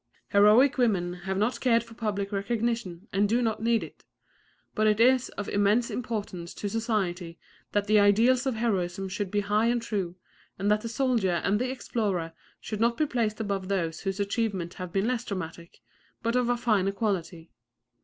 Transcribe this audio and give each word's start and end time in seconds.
Heroic 0.29 0.79
women 0.79 1.13
have 1.29 1.37
not 1.37 1.59
cared 1.61 1.83
for 1.83 1.93
public 1.93 2.31
recognition 2.31 3.07
and 3.13 3.29
do 3.29 3.39
not 3.39 3.61
need 3.61 3.83
it; 3.83 4.03
but 4.73 4.87
it 4.87 4.99
is 4.99 5.29
of 5.37 5.47
immense 5.47 5.91
importance 5.91 6.55
to 6.55 6.67
society 6.67 7.37
that 7.73 7.85
the 7.85 7.99
ideals 7.99 8.47
of 8.47 8.55
heroism 8.55 9.07
should 9.07 9.29
be 9.29 9.41
high 9.41 9.67
and 9.67 9.79
true, 9.79 10.15
and 10.57 10.71
that 10.71 10.81
the 10.81 10.89
soldier 10.89 11.39
and 11.43 11.61
the 11.61 11.69
explorer 11.69 12.33
should 12.59 12.79
not 12.81 12.97
be 12.97 13.05
placed 13.05 13.39
above 13.39 13.67
those 13.67 13.99
whose 13.99 14.19
achievements 14.19 14.77
have 14.77 14.91
been 14.91 15.05
less 15.05 15.23
dramatic, 15.23 15.81
but 16.23 16.35
of 16.35 16.49
a 16.49 16.57
finer 16.57 16.91
quality. 16.91 17.51